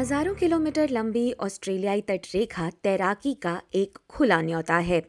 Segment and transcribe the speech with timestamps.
[0.00, 5.00] हज़ारों किलोमीटर लंबी ऑस्ट्रेलियाई तटरेखा तैराकी का एक खुला न्योता है।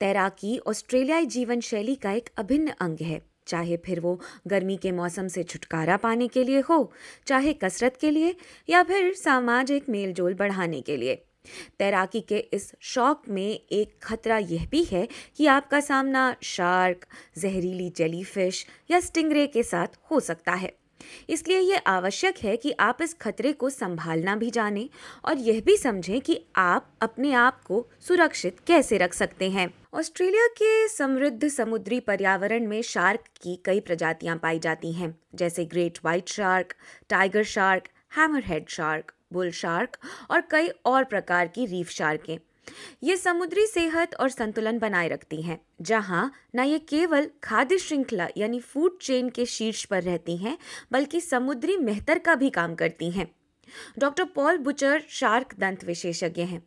[0.00, 5.28] तैराकी ऑस्ट्रेलियाई जीवन शैली का एक अभिन्न अंग है। चाहे फिर वो गर्मी के मौसम
[5.28, 6.92] से छुटकारा पाने के लिए हो,
[7.26, 8.34] चाहे कसरत के लिए,
[8.70, 11.14] या फिर सामाजिक मेलजोल बढ़ाने के लिए।
[11.78, 17.06] तैराकी के इस शौक में एक खतरा यह भी है कि आपका सामना शार्क,
[17.38, 20.72] जहरीली जेलीफिश या स्टिंगरे के साथ हो सकता है।
[21.28, 24.88] इसलिए यह आवश्यक है कि आप इस खतरे को संभालना भी जानें
[25.24, 30.46] और यह भी समझें कि आप अपने आप को सुरक्षित कैसे रख सकते हैं। ऑस्ट्रेलिया
[30.46, 36.28] के समृद्ध समुद्री पर्यावरण में शार्क की कई प्रजातियाँ पाई जाती हैं, जैसे great white
[36.28, 36.74] shark,
[37.08, 39.98] tiger shark, hammerhead shark, bull shark
[40.30, 42.38] और कई और प्रकार की रीफ शार्कें।
[43.02, 48.60] ये समुद्री सेहत और संतुलन बनाए रखती हैं जहाँ न ये केवल खाद्य श्रृंखला यानी
[48.60, 50.58] फ़ूड चेन के शीर्ष पर रहती हैं
[50.92, 53.30] बल्कि समुद्री मेहतर का भी काम करती हैं।
[53.98, 56.62] डॉक्टर पॉल बुचर शार्क दंत विशेषज्ञ हैं।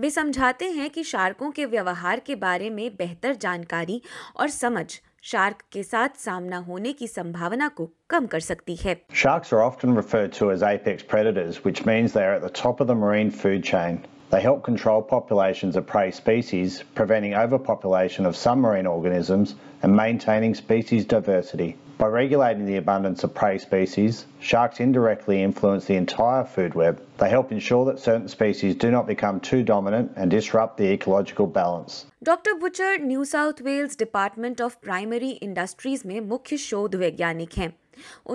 [0.00, 4.02] वे समझाते हैं कि शार्कों के व्यवहार के बारे में बेहतर जानकारी
[4.36, 9.52] और समझ शार्क के साथ सामना होने की संभावना को कम कर सकती है। Sharks
[9.52, 12.86] are often referred to as apex predators, which means they are at the top of
[12.86, 13.98] the marine food chain.
[14.33, 20.53] They help control populations of prey species, preventing overpopulation of some marine organisms and maintaining
[20.53, 21.77] species diversity.
[21.97, 27.01] By regulating the abundance of prey species, sharks indirectly influence the entire food web.
[27.17, 31.47] They help ensure that certain species do not become too dominant and disrupt the ecological
[31.47, 32.05] balance.
[32.23, 37.73] Doctor Butcher New South Wales Department of Primary Industries में मुख्य शोध वैज्ञानिक हैं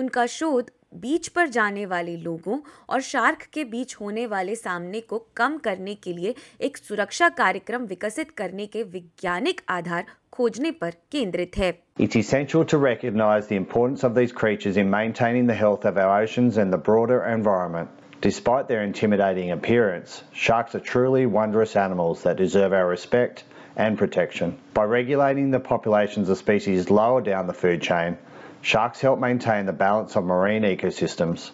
[0.01, 2.58] उनका शोध बीच पर जाने वाले लोगों
[2.90, 6.34] और शार्क के बीच होने वाले सामने को कम करने के लिए
[6.66, 11.72] एक सुरक्षा कार्यक्रम विकसित करने के वैज्ञानिक आधार खोजने पर केंद्रित है
[12.06, 16.22] It's essential to recognise the importance of these creatures in maintaining the health of our
[16.22, 17.88] oceans and the broader environment.
[18.22, 23.44] Despite their intimidating appearance, sharks are truly wondrous animals that deserve our respect
[23.76, 24.56] and protection.
[24.74, 28.18] By regulating the populations of species lower down the food chain,
[28.62, 31.50] sharks help maintain the balance of marine ecosystems.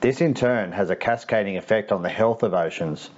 [0.00, 3.10] This in turn has a cascading effect on the health of oceans,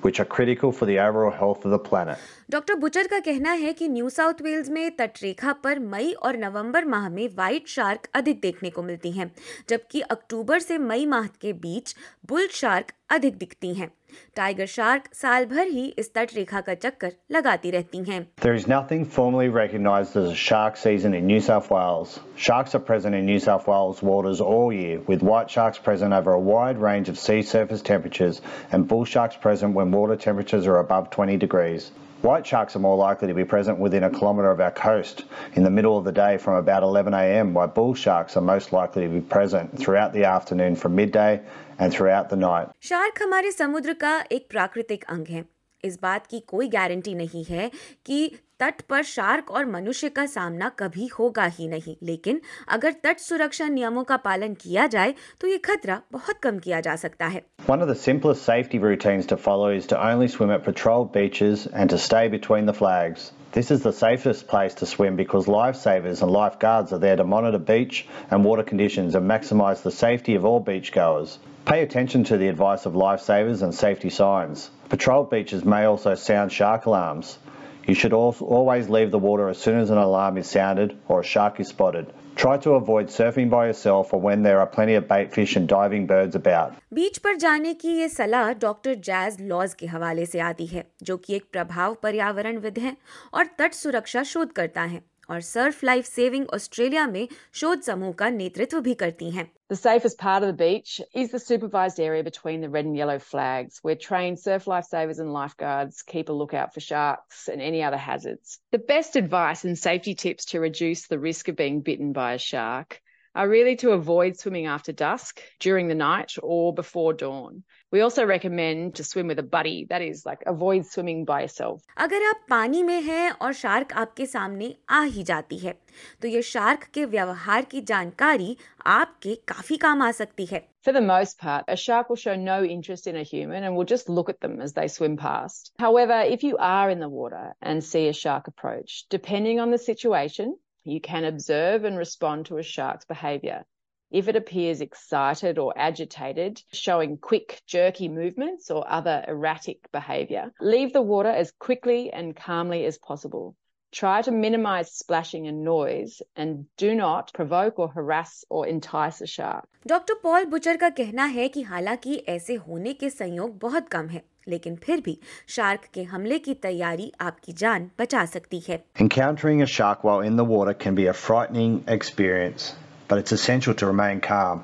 [0.00, 2.18] which are critical for the overall health of the planet.
[2.50, 6.84] Doctor Butcher का कहना है कि new south Wales में तटरेखा पर मई और नवंबर
[6.94, 9.30] माह में white shark अधिक देखने को मिलती हैं
[9.70, 11.94] जबकि अक्टूबर से मई माह के बीच
[12.28, 13.90] बुल शार्क अधिक दिखती हैं
[14.36, 19.06] टाइगर शार्क साल भर ही इस तटरेखा का चक्कर लगाती रहती हैं There is nothing
[19.18, 22.18] formally recognised as a shark season in New South Wales.
[22.48, 26.36] Sharks are present in New South Wales waters all year, with white sharks present over
[26.36, 30.80] a wide range of sea surface temperatures and bull sharks present when water temperatures are
[30.84, 31.90] above 20 degrees.
[32.21, 35.63] White sharks are more likely to be present within a kilometre of our coast in
[35.63, 39.09] the middle of the day from about 11am, while bull sharks are most likely to
[39.09, 41.39] be present throughout the afternoon from midday
[41.77, 42.67] and throughout the night.
[42.81, 45.43] Shark हमारे समुद्र का एक प्राकृतिक अंग है
[45.83, 47.69] इस बात की कोई गारंटी नहीं है
[48.05, 48.19] कि
[48.60, 52.40] तट पर शार्क और मनुष्य का सामना कभी होगा ही नहीं लेकिन
[52.76, 56.96] अगर तट सुरक्षा नियमों का पालन किया जाए तो ये खतरा बहुत कम किया जा
[57.04, 60.64] सकता है One of the simplest safety routines to follow is to only swim at
[60.70, 63.30] patrolled beaches and to stay between the flags.
[63.52, 67.58] This is the safest place to swim because lifesavers and lifeguards are there to monitor
[67.70, 71.38] beach and water conditions and maximise the safety of all beachgoers.
[71.70, 74.70] Pay attention to the advice of lifesavers and safety signs.
[74.88, 77.38] Patrolled beaches may also sound shark alarms.
[77.86, 81.20] You should also always leave the water as soon as an alarm is sounded or
[81.20, 82.06] a shark is spotted.
[82.36, 85.68] Try to avoid surfing by yourself or when there are plenty of bait fish and
[85.68, 86.72] diving birds about.
[86.94, 91.16] बीच पर जाने की ये सलाह doctor jazz laws के हवाले से आती है जो
[91.16, 92.96] कि एक प्रभाव पर्यावरणविद हैं
[93.34, 97.27] और तट सुरक्षा शोधकर्ता हैं और सर्फ लाइफ सेविंग ऑस्ट्रेलिया में
[97.61, 100.89] शोध समूह का नेतृत्व भी करती हैं The safest part of the beach
[101.21, 105.33] is the supervised area between the red and yellow flags, where trained surf lifesavers and
[105.33, 108.59] lifeguards keep a lookout for sharks and any other hazards.
[108.77, 112.37] The best advice and safety tips to reduce the risk of being bitten by a
[112.37, 113.01] shark
[113.35, 117.63] are really to avoid swimming after dusk, during the night, or before dawn.
[117.91, 121.81] We also recommend to swim with a buddy, that is, like avoid swimming by yourself.
[121.97, 125.73] अगर आप पानी में हैं और shark आपके सामने आ ही जाती है
[126.21, 131.01] तो ये शार्क के व्यवहार की जानकारी आपके काफी काम आ सकती है For the
[131.01, 134.29] most part, a shark will show no interest in a human and will just look
[134.29, 135.71] at them as they swim past.
[135.79, 139.79] However, if you are in the water and see a shark approach, depending on the
[139.79, 143.65] situation, you can observe and respond to a shark's behavior.
[144.11, 150.93] If it appears excited or agitated, showing quick, jerky movements or other erratic behavior, leave
[150.93, 153.55] the water as quickly and calmly as possible.
[153.91, 159.27] Try to minimize splashing and noise and do not provoke or harass or entice a
[159.27, 159.67] shark.
[159.87, 164.23] Doctor Paul Butcher का कहना है कि हालांकि ऐसे होने के संयोग बहुत कम है
[164.47, 165.17] लेकिन फिर भी
[165.55, 170.37] शार्क के हमले की तैयारी आपकी जान बचा सकती है Encountering a shark while in
[170.41, 172.67] the water can be a frightening experience,
[173.07, 174.63] but it's essential to remain calm.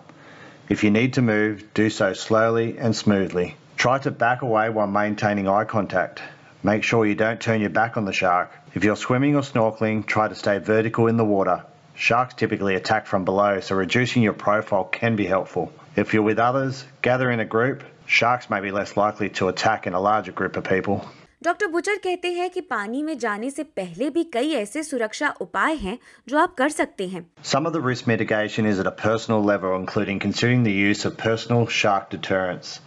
[0.69, 3.47] If you need to move, do so slowly and smoothly.
[3.77, 6.21] Try to back away while maintaining eye contact.
[6.63, 8.51] Make sure you don't turn your back on the shark.
[8.75, 11.63] If you're swimming or snorkeling, try to stay vertical in the water.
[11.95, 15.71] Sharks typically attack from below, so reducing your profile can be helpful.
[15.95, 17.83] If you're with others, gather in a group.
[18.05, 21.01] Sharks may be less likely to attack in a larger group of people.
[21.43, 25.75] Doctor Butcher कहते हैं कि पानी में जाने से पहले भी कई ऐसे सुरक्षा उपाय
[25.83, 25.97] हैं
[26.29, 29.75] जो आप कर सकते हैं Some of the risk mitigation is at a personal level,
[29.75, 32.79] including considering the use of personal shark deterrents.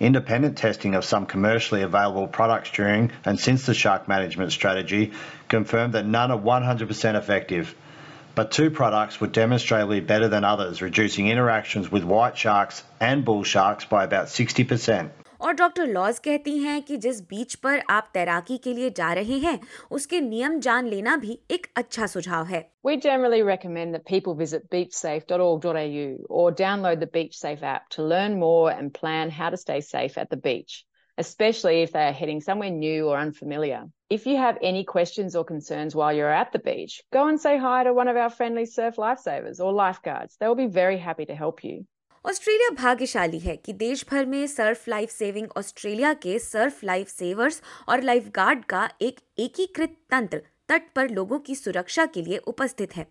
[0.00, 5.12] Independent testing of some commercially available products during and since the shark management strategy
[5.48, 7.74] confirmed that none are 100% effective.
[8.34, 13.42] But two products were demonstrably better than others, reducing interactions with white sharks and bull
[13.44, 15.10] sharks by about 60%.
[15.40, 19.38] और doctor laws कहती हैं कि जिस बीच पर आप तैराकी के लिए जा रहे
[19.44, 19.58] हैं
[19.90, 24.68] उसके नियम जान लेना भी एक अच्छा सुझाव है We generally recommend that people visit
[24.74, 26.06] beachsafe.org.au
[26.40, 30.30] or download the BeachSafe app to learn more and plan how to stay safe at
[30.34, 30.84] the beach,
[31.18, 33.84] especially if they are heading somewhere new or unfamiliar.
[34.08, 37.58] If you have any questions or concerns while you're at the beach, go and say
[37.58, 40.36] hi to one of our friendly surf lifesavers or lifeguards.
[40.40, 41.86] They will be very happy to help you.
[42.26, 47.62] Australia भाग्यशाली है कि देश भर में surf life saving Australia के surf life savers
[47.88, 52.95] और life guard का एक एकीकृत तंत्र तट पर लोगों की सुरक्षा के लिए उपस्थित
[52.95, 53.05] है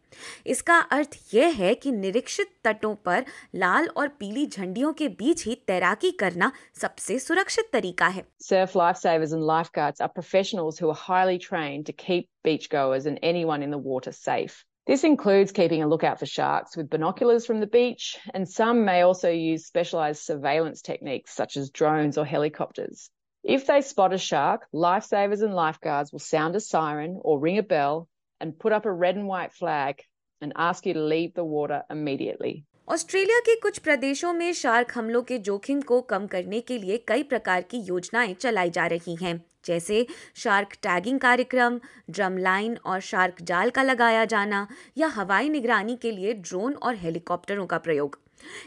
[0.46, 3.24] इसका अर्थ यह है कि निरीक्षित तटों पर
[3.54, 9.32] लाल और पीली झंडियों के बीच ही तैराकी करना सबसे सुरक्षित तरीका है Surf lifesavers
[9.32, 13.82] and lifeguards are professionals who are highly trained to keep beachgoers and anyone in the
[13.90, 14.62] water safe.
[14.86, 19.00] This includes keeping a lookout for sharks with binoculars from the beach, and some may
[19.00, 23.10] also use specialised surveillance techniques such as drones or helicopters.
[23.44, 27.62] If they spot a shark, lifesavers and lifeguards will sound a siren or ring a
[27.62, 28.08] bell
[28.40, 30.00] and put up a red and white flag
[30.42, 32.64] and ask you to leave the water immediately.
[32.88, 37.22] Australia के कुछ प्रदेशों में shark हमलों के जोखिम को कम करने के लिए कई
[37.22, 40.06] प्रकार की योजनाएँ चलाई जा रही हैं जैसे
[40.42, 41.80] शार्क टैगिंग कार्यक्रम
[42.10, 44.66] ड्रम लाइन और शार्क जाल का लगाया जाना
[44.98, 48.20] या हवाई निगरानी के लिए ड्रोन और हेलीकॉप्टरों का प्रयोग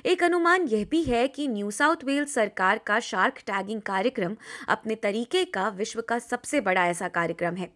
[0.06, 4.36] एक अनुमान यह भी है कि न्यू साउथ वेल्स सरकार का शार्क टैगिंग कार्यक्रम
[4.70, 7.70] अपने तरीके का विश्व का सबसे बड़ा ऐसा कार्यक्रम है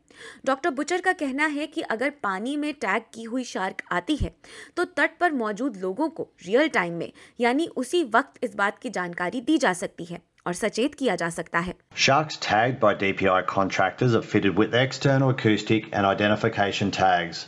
[0.45, 4.35] डॉक्टर बुचर का कहना है कि अगर पानी में टैग की हुई शार्क आती है
[4.75, 8.89] तो तट पर मौजूद लोगों को रियल टाइम में, यानी उसी वक्त इस बात की
[8.89, 13.39] जानकारी दी जा सकती है और सचेत किया जा सकता है Sharks tagged by DPI
[13.47, 17.45] contractors are fitted with external acoustic and identification tags.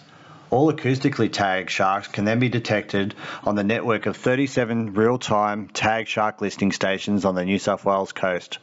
[0.53, 5.67] All acoustically tagged sharks can then be detected on the network of 37 real time
[5.67, 8.59] tag shark listing stations on the New South Wales coast.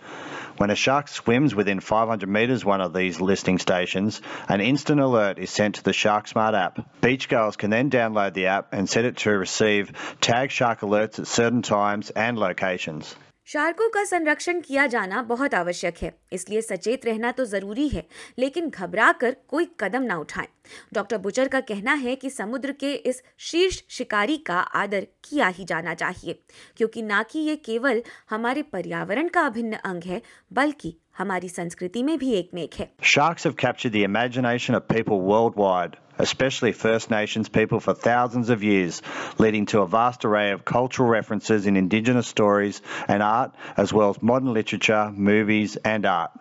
[0.56, 5.40] When a shark swims within 500 metres one of these listing stations, an instant alert
[5.40, 6.78] is sent to the Shark Smart app.
[7.00, 9.90] Beachgoers can then download the app and set it to receive
[10.20, 13.16] tag shark alerts at certain times and locations.
[13.48, 18.04] शार्कों का संरक्षण किया जाना बहुत आवश्यक है, इसलिए सचेत रहना तो ज़रूरी है,
[18.38, 20.46] लेकिन घबरा कर कोई कदम ना उठाएँ।
[20.94, 25.64] डॉक्टर बुचर का कहना है कि समुद्र के इस शीर्ष शिकारी का आदर किया ही
[25.64, 26.38] जाना चाहिए,
[26.76, 32.17] क्योंकि ना कि ये केवल हमारे पर्यावरण का अभिन्न अंग है, बल्कि हमारी संस्कृति में
[32.19, 35.95] भी एक मेक है Sharks have captured the imagination of people worldwide,
[36.25, 39.01] especially First Nations people for thousands of years,
[39.45, 44.15] leading to a vast array of cultural references in Indigenous stories and art, as well
[44.15, 46.31] as modern literature, movies, and art.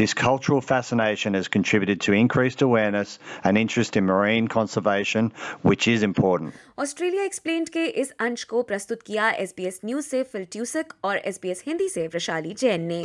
[0.00, 5.32] This cultural fascination has contributed to increased awareness and interest in marine conservation,
[5.70, 6.54] which is important.
[6.78, 11.64] Australia explained के इस अंश को प्रस्तुत किया SBS news से Phil ट्यूसक और SBS
[11.66, 13.02] Hindi से वैशाली जैन ने